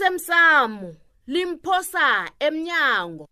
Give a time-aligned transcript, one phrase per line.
[0.00, 0.92] osemsamo
[1.26, 3.26] limphosa emnyango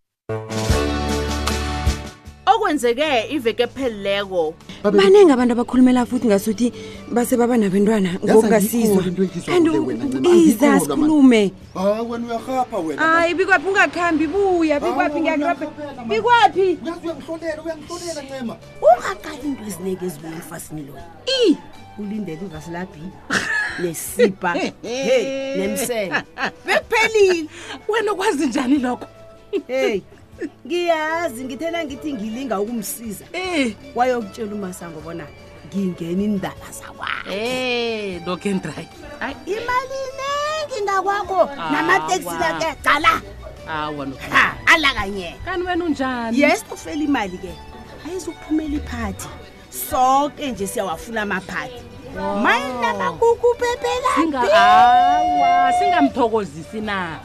[2.46, 4.54] okwenzeke iveke ephelileko
[4.92, 6.72] baningi abantu abakhulumela futhi ngasuthi
[7.12, 14.80] base baba nabentwana ngokungasizwa kanti iza sikhulume wena uyahapha wena hayi bikwaphi ungakhambi buya ah,
[14.80, 15.66] bikwaphi ngiyakurabhe
[16.08, 21.02] bikwaphi uyangihlolela uyangihlolela ncema ungaqali into eziningi ezibuya efasini lona
[21.46, 21.56] i
[21.98, 23.02] ulindele ivasi labhi
[23.80, 24.72] nesiba he
[25.56, 26.22] nemsele
[26.66, 27.46] bekuphelile
[27.88, 29.06] wena ukwazi njani lokho
[29.66, 30.02] heyi
[30.66, 33.74] ngiyazi ngithena ngithi ngilinga ukumsiza em eh.
[33.94, 35.26] wayokutshela umasango bona
[35.76, 38.88] ngingena indala zakwakhe dokendrik
[39.22, 43.20] eh, imali ningi ngakwakho namateksi lake cala
[44.66, 47.52] ala kanyeka kanti wena unjani yes ufele imali ke
[48.08, 49.28] ayezukuphumela iphathi
[49.90, 51.82] sonke nje siyawafuna amaphathi
[52.42, 53.05] mayinaa
[54.44, 57.18] awa singamthokozisi na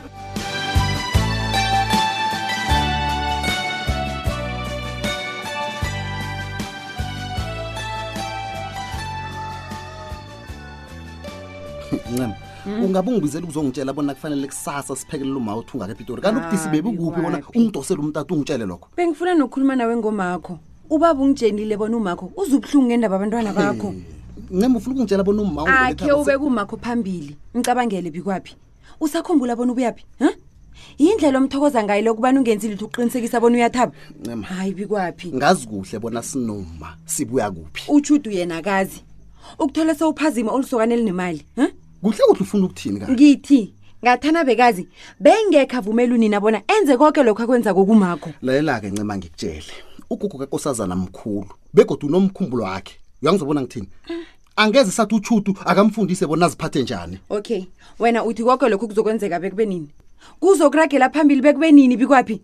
[12.11, 12.83] ncema hmm?
[12.83, 17.41] ungabe ungibizela ukuzongitshela bona kufanele kusasa siphekelele umaw uthi ungake epitori kanti ubutisi bebikuphi bona
[17.55, 23.53] ungidosele umtata ungitshele lokho bengifuna nokukhuluma nawe ngomakho ubaba ungitshenile bona umakho uzubuhlungu ngendaba abantwana
[23.53, 24.03] bakho hey
[24.51, 28.55] ncema ufuna ukungitshela bona uma akhe ube kumakho phambili ngicabangele bikwaphi
[28.99, 30.05] usakhumbula bona ubuyaphi
[30.99, 33.93] yindlela omthokoza ngayo leo kubani ungenzi lithi ukuqinisekisa bona uyathaba
[34.43, 39.01] hayi bikwaphi ngazi kuhle bona sinoma sibuya kuphi uchudu yena kazi
[39.59, 41.45] ukuthole sewuphazima olusokane elinemali
[42.01, 44.87] kuhle kuhle ufuna ukuthini ngithi ngathana bekazi
[45.19, 49.71] bengekho avumela unina bona enze konke lokho akwenza kokumakho lalela-ke ncema ngikutshele
[50.09, 53.87] ugugu kakosazana mkhulu begodwa unomkhumbulo wakhe uyangizobona ngithini
[54.55, 57.63] angeze sathi uchutu akamfundise bona aziphathe njani okay
[57.99, 59.87] wena uthi koke lokhu kuzokwenzeka bekube nini
[60.39, 62.41] kuzokuragela phambili bekube nini bikwaphi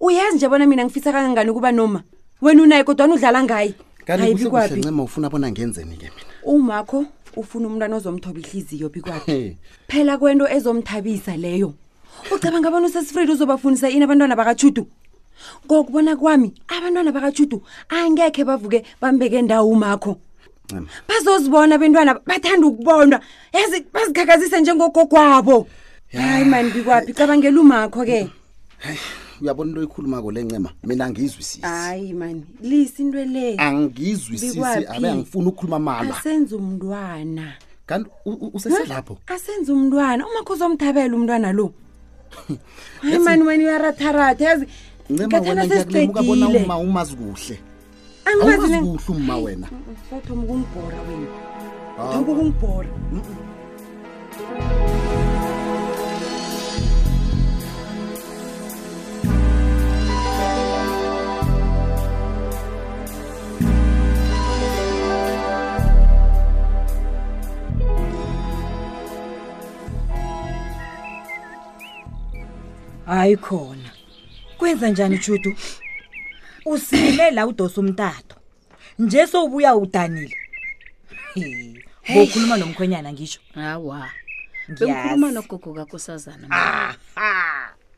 [0.00, 2.02] u uyazi nje bona mina ngifisa kangangani ukuba noma
[2.42, 3.74] wena unaye kodwana udlala ngaye
[4.06, 7.04] ayibikwaphincema ufuna bona ngenzeni ke mina umakho
[7.36, 9.56] ufuna umntwana ozomthoba ihliziyo bikwaphi
[9.88, 11.74] phela kwento ezomthabisa leyo
[12.34, 14.86] ucabanga abona usesifrid uzobafundisa ini abantwana bakachutu
[15.66, 20.18] ngokubona kwami abantwana bakachutu angekhe bavuke bambeke ndawo umakho
[21.08, 23.20] bazozibona abentwana bathanda ukubonwa
[23.52, 25.68] yazi bazikhakazise njengogogwabo
[26.12, 28.28] hayi mani ngikwaphi cabangela umakho-ke
[29.42, 34.60] uyabona into oyikhulumako le ncema mina angiyizwisisi hayi mani lisi into le angiyizwisisi
[34.90, 37.46] abe angifuni ukukhuluma mala asenza umntwana
[37.86, 38.10] kanti
[38.52, 41.72] useselapho asenza umntwana umakho uzomthabela umntwana lo
[43.02, 44.66] hayi mani wena uyaratharatha yazi
[45.12, 47.56] ngathana sesiqedile ma umazi kuhle
[48.26, 49.68] angiwazi kuhle wena
[50.10, 50.66] sathoma
[73.04, 73.90] hayi khona
[74.58, 75.54] kwenza njani judu
[76.66, 78.36] usile la udosa umtato
[79.02, 80.36] nje sowubuya udanile
[82.10, 84.08] ngokhuluma nomkhwenyana ngisho hawa
[84.68, 86.46] bengikhuluma nogogo kakusazana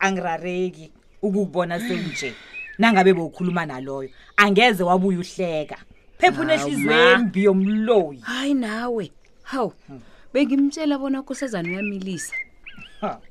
[0.05, 0.85] angirareki
[1.25, 2.29] ukubona senje
[2.77, 5.77] nangabe bewukhuluma naloyo angeze wabuya uhleka
[6.19, 9.05] phephuna ehlizwembi yomloyi hayi nawe
[9.49, 9.99] hawu hmm.
[10.33, 12.33] bengimtshela bona kusazana uyamilisa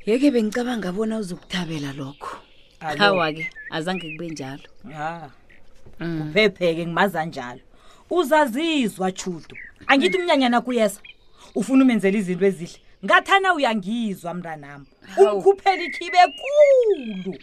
[0.06, 2.38] yeke bengicabanga bona uzokuthabela lokho
[2.80, 5.30] hawa-ke azange kube njalo ya
[6.20, 6.88] uphepheke mm.
[6.88, 7.60] ngimaza njalo
[8.10, 9.56] uzazizwa chudo
[9.86, 10.22] angithi mm.
[10.24, 11.00] umnyanyana kuyeza
[11.54, 14.80] ufuna umenzela izinto ezihle ngathana uyangizwa mntanam
[15.20, 17.34] umkhuphela ikhibe kulu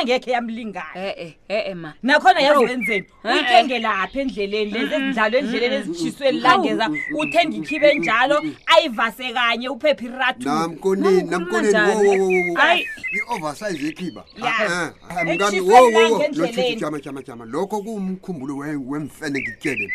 [0.00, 1.16] angekhe yamlingana ee eh,
[1.50, 6.86] ee eh, eh, ma nakhona yazenzeni uyithenge lapha endleleni lezi ezidlalwe endleleni ezitshisweni langeza
[7.18, 8.36] uthenge ikhibe njalo
[8.74, 12.82] ayivase kanye uphephe iratunamkoneninamkoneniayi
[13.18, 18.52] i-oversize ekhiba ah, ah, ah, mkamiwoowoo lokho kuwumkhumbulo
[18.86, 19.92] wemfene ngikutyelele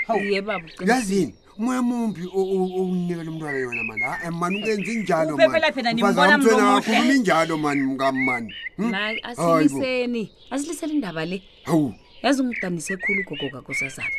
[0.90, 6.80] yazini umoya mumbi owunikela umntwana yona mani ae eh, mani ungenzi njalomaakhuluma
[7.16, 8.94] injalo mani mkam mani hm?
[9.24, 14.10] asiliseni asilisele indaba le hawu yazi ungidanise khulu ugogo kakosazana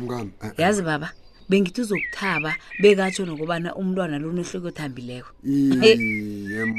[0.00, 0.52] mkam eh, eh.
[0.58, 1.12] yazi baba
[1.48, 5.28] bengithi uzokuthaba bekatsho nokubana umntwana lo unehloko othambileko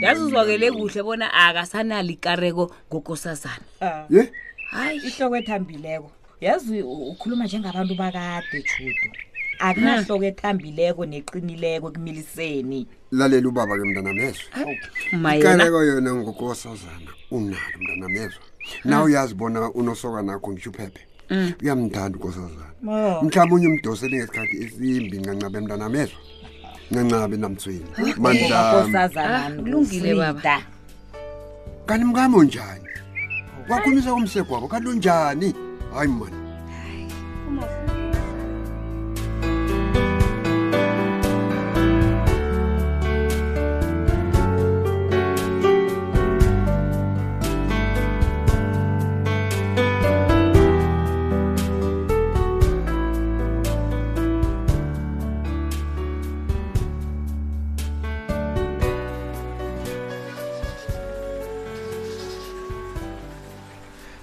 [0.01, 3.65] yazi uzwakele kuhle bona akasanali ikareko ngokosazana
[4.09, 4.25] ye
[4.73, 9.19] hayi ihloko ethambileko yazi ukhuluma njengabantu bakade judo
[9.59, 10.23] akunahloko hmm.
[10.23, 14.44] ethambileko neqinileko ekumiliseni lalela ubaba-ke mntanamezwa
[15.38, 18.41] ikareko oh, yona ngokosazana unalo mntanamezwa
[18.83, 19.07] naw hmm.
[19.11, 21.53] uyazi bona unosoka nakho ngisho uphephe hmm.
[21.61, 23.21] uyamthanda ukosazana oh.
[23.23, 26.19] mhlawumbi unye umdosele ngesikhathi esimbi ngancabe mntanamezwa
[26.94, 30.62] ngancabe namtsweni mandlungileba ah,
[31.85, 33.67] kanti mkami unjani oh.
[33.73, 35.55] wakhumisa umsegwabo kanti unjani
[35.94, 36.38] hayi mani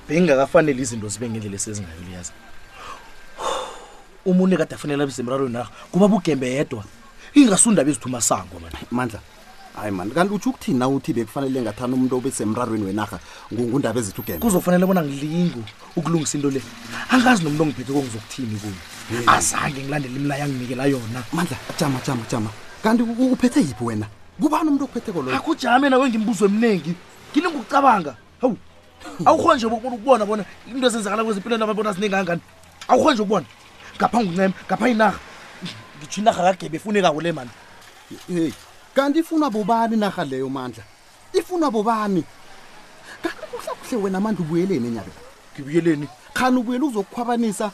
[0.09, 2.33] bengingakafanele izinto zibe ngendlela esezingayo liyaza
[4.25, 6.83] umuntu ekade afanele abesemrarweni na kuba bugembe yedwa
[7.35, 8.59] ingasundaba ezithuma sango
[8.95, 9.19] mandla
[9.77, 13.19] hayi mani kanti utsho ukuthini na uthi bekufanele ngathani umuntu obesemrarweni wenarha
[13.53, 15.63] ngundaba ezithi ugembe kuzofanele bona ngilingu
[15.99, 16.61] ukulungisa into le
[17.11, 18.79] angazi nomuntu ongiphethe kongizokuthini kuyo
[19.27, 22.51] azange ngilandele imlayo anginikela yona mandla jama jama jama
[22.83, 24.07] kanti uphethe yiphi wena
[24.41, 26.95] kubani umuntu okuphethe koloakujame nawe ngimbuzo emningi
[27.35, 28.57] ngilingukucabanga hawu
[29.25, 32.41] awukho nje ukubona bona into ezenzakala kwezimpilweni ababona ziningangani
[32.89, 33.47] awukho nje ukubona
[33.99, 35.19] ngaphange uncema ngaphanye inarha
[35.99, 37.51] ngitsho inarha kagebe efunekako le mani
[38.29, 38.51] hey
[38.95, 40.85] kanti ifunwa bobani inarha leyo mandla
[41.33, 42.23] ifunwa bobani
[43.23, 45.13] kanti kuhlakuhle wena mandla ubuyeleni enyabe
[45.55, 47.71] ngibuyeleni khani ubuyele ukuzokukhwabanisa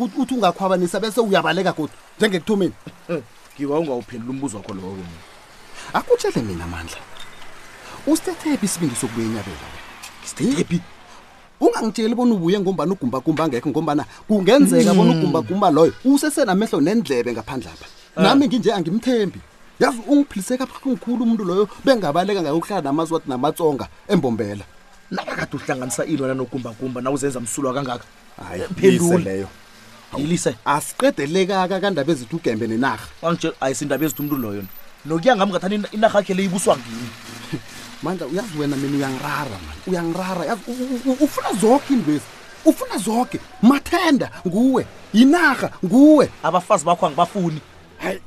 [0.00, 2.74] uthi ungakhwabanisa bese uyabaleka kodwa njengekuthomeni
[3.56, 4.98] ngiba ungawuphendula umbuzo wakho lowo
[5.98, 6.98] akutshele mina mandla
[8.06, 9.68] usithethephi isibindi sokubuya enyabela
[10.24, 10.80] stepi
[11.60, 15.20] ungangitsheli bona ubuye ngombana ugumbagumba angekho ngombana kungenzeka bona hmm.
[15.20, 18.22] ugumbagumba loyo usesenamehlo nendlebe ngaphandle apha eh.
[18.22, 19.40] nami nginje angimthembi
[19.80, 24.64] yazi ungiphilise kabuhlungukhulu umuntu loyo bengabaleka ngaye ukuhlala namazwati namatsonga embombela
[25.10, 28.04] nakakade uhlanganisa ilona nogumbagumba nawuzenza msulwa kangaka
[28.48, 29.48] hayiphenduleyo
[30.12, 33.06] eh, yilise asiqedelekaka kandaba ezithi ugembe nenarha
[33.60, 34.62] ayisindaba ezithi umntu loyo
[35.06, 37.08] nokuya ngami ngathani inarha akhe leibuswa ngini
[38.02, 40.62] mandla uyazi wena mina uyangirara man uyangirara yazi
[41.24, 42.24] ufuna zoke intwezi
[42.64, 47.60] ufuna zoke mathenda nguwe yinarha nguwe abafazi bakho angibafuni
[47.98, 48.20] hayi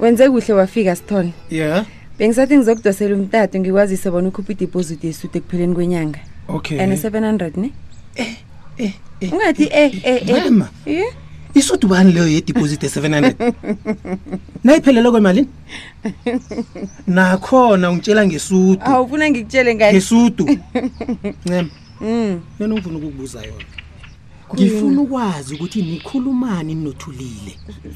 [0.00, 1.84] wenze kuhle wafika sithole ya
[2.18, 6.18] bengisathi ngizokudosela umtato ngikwazise bona ukhuphe idiposit yesuti ekupheleni kwenyanga
[6.48, 7.70] okay and 700 ne
[8.16, 8.34] eh,
[8.78, 10.42] eh eh ungathi eh eh eh, eh.
[10.44, 11.04] mama eh
[11.54, 13.54] isuti bani leyo yedeposit ye-700
[14.64, 15.48] nayiphelelwe kwemalini
[17.06, 20.58] nakhona ungitshela ngesudu awufuna ngikutshele ngesudu
[21.46, 21.68] ncema
[22.00, 22.24] um mm.
[22.58, 23.64] mina ungifuna ukukubuza yona
[24.54, 27.52] ngifuna ukwazi ukuthi nikhulumani ninothulile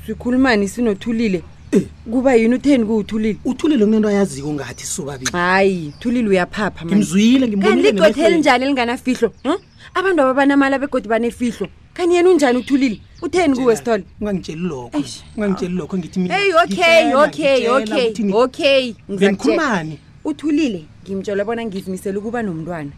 [0.07, 1.83] sikhulumani sinothulile Eh.
[2.13, 8.21] kuba yini utheni kuwuthulile uthulile kunento ayaziko ngathi subabili hayi thulile uyaphapha ngimzuyile kanti ligodi
[8.25, 9.53] elinjani elinganafihlo hm?
[9.95, 15.03] abantu aba banamali abegodi banefihlo kanti yena unjani uthulile utheni kuwe stol ungangitsheli lokho
[15.37, 18.83] ungangitsheli lokho ngithi hey okay okay okay okay
[19.13, 22.93] ngizakhumani uthulile ngimtshela bona ngizimisela ukuba nomntwana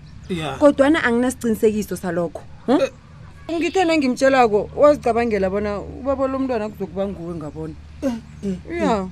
[0.62, 2.72] kodwana anginasiqinisekiso salokho hm?
[2.86, 2.90] eh.
[3.50, 7.74] ngithena ngimtshelako wazicabangela bona ubabola umntwana kuzokuba nguwe ngabona
[8.70, 9.10] ya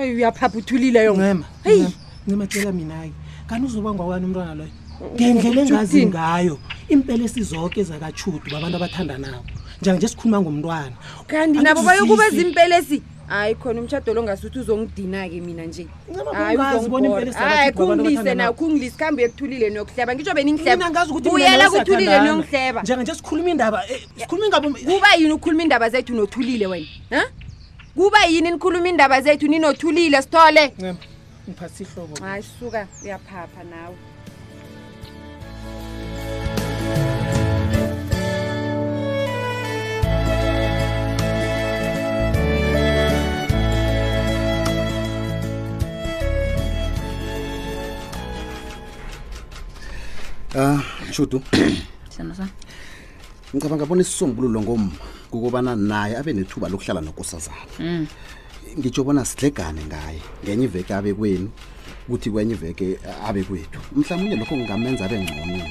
[0.00, 3.12] uyaphaphuthulile yongncematela mina-ke
[3.48, 4.70] kanti uzoba ngwakwani umntwana loyo
[5.14, 6.54] ngendlela engazi ngayo
[6.92, 9.42] impelesi zonke zakatshudu babantu abathanda nabo
[9.80, 10.94] njenganje sikhuluma ngomntwana
[11.26, 15.84] kanti nabo bayokuba zimpelesi hayi khona umtshado lo ngasuthi uzongidina-ke mina nje
[17.74, 24.46] kungilise na kungilise khambe uyekuthulile niyokuhleba ngitsho beningihlebauyela kuthulile niyongihleba njenganje sikhuluma indaba eh, sikhuluma
[24.46, 26.86] ingabo kuba yini ukukhuluma indaba zethu nothulile wena
[27.18, 27.47] um
[27.98, 30.72] kuba yini nikhuluma indaba zethu ninothulile sithole
[31.50, 33.96] ngiphasa ihlobo hayi suka uyaphapha nawe
[50.58, 50.82] Ah,
[51.14, 51.38] Shudu.
[52.10, 52.32] Sana
[53.54, 54.90] Ngicabanga bona isisombululo ngomma
[55.30, 58.06] kukubana naye abe nethuba lokuhlala nokosazana mm.
[58.78, 61.48] ngitsho bona sidlegane ngaye ngenye iveke abe kwenu
[62.08, 65.68] ukuthi kwenye iveke eh, abe kwethu mhlawumbe lokho kungamenza abe ngcono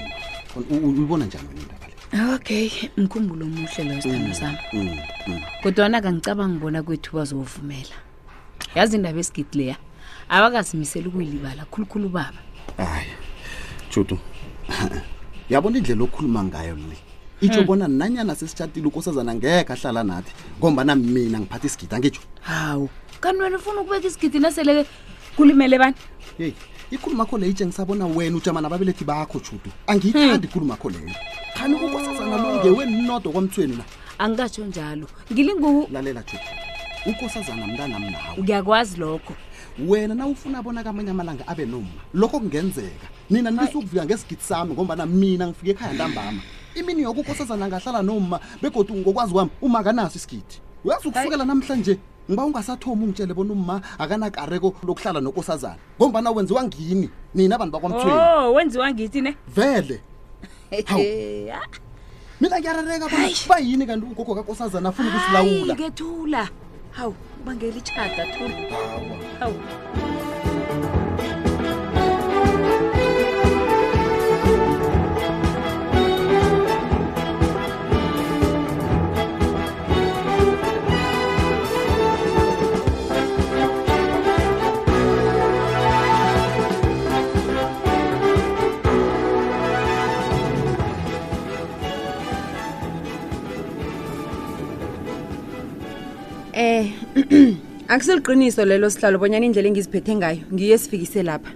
[0.88, 1.96] uyibona njani wena indaba le
[2.36, 7.96] okay mkhumbulo omuhle lo sithando mm, sami mm, kodwana kangicabangi bona kwethu bazovumela
[8.76, 9.78] yazi indaba esigidileya
[10.30, 12.42] abakazimisela ukuyilibala khulukhulu baba
[12.78, 13.10] hayi
[13.92, 14.18] judu
[15.50, 16.98] yabona indlela okhuluma ngayo le
[17.42, 17.68] itsho hmm.
[17.68, 22.90] bona nanyana sesitshatile ukosazana ngekho ahlala nathi ngombana mina ngiphatha isigidi angitsho hawu
[23.20, 24.86] kanti wena ufuna ukubeka isigidi nasele
[25.36, 25.96] kulimele bani
[26.38, 26.54] heyi
[26.92, 30.44] ikhulumakho leyo itshe ngisabona wena ujama nababelethi bakho shudu angiyithandi hmm.
[30.46, 31.10] ikhulumakho leyo
[31.58, 33.84] khani kukosazana longewenodwa kwamthweni na
[34.20, 36.44] angikatsho njalo ngilingulalela shudu
[37.10, 39.34] ukosazana mntanam nawe ngiyakwazi lokho
[39.88, 45.06] wena na ufuna bona kamanye amalanga abe noma lokho kungenzeka nina nibisukuvika ngesigidi sami ngombana
[45.06, 46.42] mina ngifike ekhaya ntambama
[46.80, 50.56] imini yokukhosazana angahlala noma begodi ngokwazi kwami uma kanaso isigidi
[50.86, 51.98] uyazi ukusukela namhlanje
[52.30, 58.48] ngiba ungasathomi ungitshele bona uma akanakareko lokuhlala nokosazana ngombana wenziwa ngini nina abantu bakwamthweni o
[58.48, 59.98] oh, wenziwa ngithi ne vele
[62.42, 63.06] mina ngiyarareka
[63.50, 66.50] ba yini kanti ugogo kakosazana afuna ukusilawulaketula
[66.92, 69.52] hawu ubangela itshada thula
[97.98, 101.50] akusiliqiniso lelo sihlalo bonyana indlela engiziphethe ngayo ngiye sifikise lapha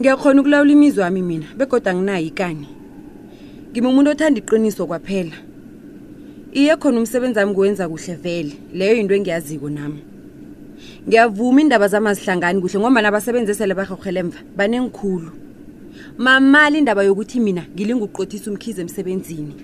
[0.00, 2.68] ngiyakhona ukulawula imizwa wami mina begoda anginayo ikani
[3.70, 5.36] ngimumuntu othanda iqiniso kwaphela
[6.56, 10.00] iye khona umsebenzi wami kuwenza kuhle vele leyo yinto engiyaziko nami
[11.06, 15.28] ngiyavuma iindaba zamazihlangani kuhle ngoma nabasebenzi esele bahohelemva banengikhulu
[16.18, 19.54] mamali indaba yokuthi mina ngilinguqothisa umkhize emsebenzini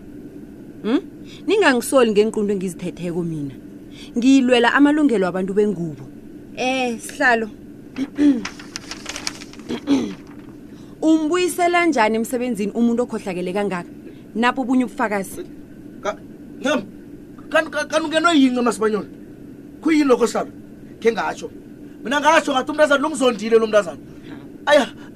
[0.84, 1.00] um hmm?
[1.48, 3.54] ningangisoli ngenqundo engizithetheko mina
[4.16, 6.04] ngiyilwela amalungelo abantu bengubo
[6.56, 7.48] eh sihlalo
[11.02, 13.88] umbuyisela njani emsebenzini umuntu okhohlakele kangaka
[14.34, 15.42] napho obunye ubufakazi
[17.90, 19.08] kanungeno yinci masibanyona
[19.80, 20.50] khuyini lokho sihlalo
[21.00, 21.48] khe ngatsho
[22.04, 24.00] mina ngatsho ngathi umntu azane lo mzondile lo mntu azane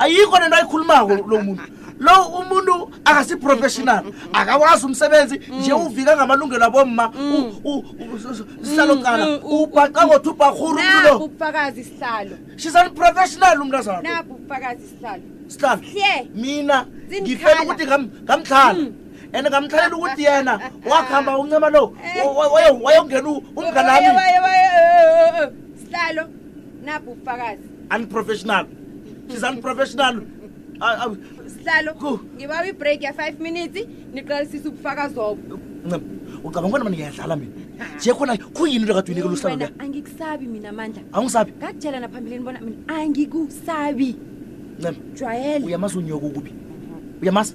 [0.02, 1.62] ayikho nento ayikhulumako lo muntu
[2.00, 5.82] lo umuntu akasiprofessional akawazi umsebenzi nje mm.
[5.86, 7.06] uvika ngamalungelo abomma
[8.64, 15.82] sihlaloqala ubhaqa ngothi ubhahuru mlo ubufakazi sihlalo she's unprofessional umntazana napo ubufakazi sihlalo sihlalo
[16.34, 16.86] mina
[17.20, 18.82] ngifela ukuthi ngamdlala
[19.36, 19.50] and mm.
[19.52, 20.54] ngamthalela ukuthi yena
[20.90, 21.82] wakuhamba uncema lo
[22.82, 23.28] wayongena
[23.60, 24.08] umnganami
[25.84, 26.22] sihlalo
[26.84, 28.64] napo ubufakazi unprofessional
[29.28, 30.16] she's unprofessional
[30.80, 31.92] sihlalo
[32.36, 33.84] ngibaba ibreak ya-five minutes
[34.16, 35.60] niqalisise ukufaka zobo
[36.44, 37.52] ucabanga kona mani ngiyadlala mina
[38.00, 44.16] jiye khona kuyini into kadwinikela uhlalo angikusabi mina mandla awungisabi ngakutshela naphambilini bona mina angikusabi
[45.16, 46.52] jwayele uyamazi unyoka ukubi
[47.22, 47.54] uyamazi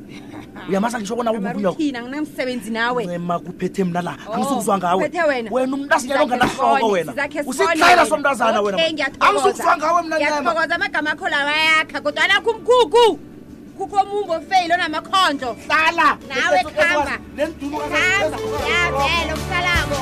[0.55, 0.69] Ah.
[0.69, 4.33] uyamasa ngisho kona kukuphiinginamsebenzi nawemakuphethe mna la oh.
[4.33, 5.12] angisukuzwa ngawe
[5.51, 7.13] wena umntasinyalo onganahloko wena
[7.45, 13.05] usitlayela somntazana wenaangisukuzwa ngawe mnaoza amagama akho lawayakha kodwanakho umkhuku
[13.77, 17.19] kukho omumbi ofeyile onamakhondlo hlala nawe khambaaelo
[19.35, 19.95] msalabo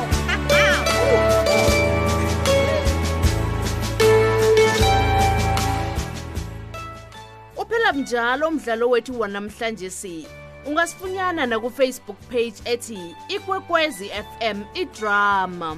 [7.96, 10.28] njalo umdlalo wethu wanamhlanje si
[10.66, 15.78] ungasifunyana nakufacebook page ethi ikwekwezi fm idrama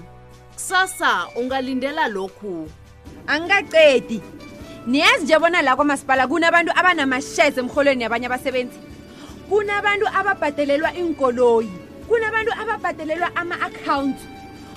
[0.54, 2.70] kusasa ungalindela lokhu
[3.28, 4.22] angikacedi
[4.88, 8.80] niyazi nje bona la kwamasipala kunabantu abanamashezi emrholweni yabanye abasebenzi
[9.50, 11.72] kunabantu ababhadelelwa inkoloyi
[12.08, 14.24] kunabantu ababhadelelwa ama-akhawunti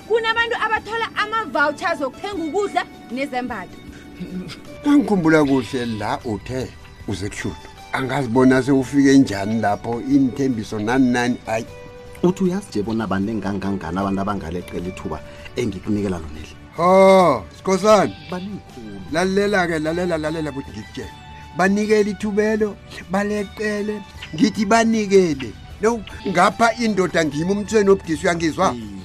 [0.07, 3.77] kunabantu abathola ama-vouchers okuthenga ukudla nezembato
[4.85, 6.71] angikhumbula kuhle la uthe
[7.07, 7.55] uze kuhlulu
[7.93, 11.65] angazibona sewufike njani lapho inithembiso nani-nani ayi
[12.23, 15.19] uthi uyasije bona banengangangani abantu abangalecela ithuba
[15.55, 18.15] engikunikela loneli ho sikhosane
[19.13, 21.11] lalela-ke lalela lalela buthi ngikutshela
[21.57, 22.75] banikele ithubelo
[23.11, 23.95] baleqele
[24.35, 25.49] ngithi banikele
[25.81, 28.98] no ngapha indoda ngima umthweni obudisi uyangizwa hey.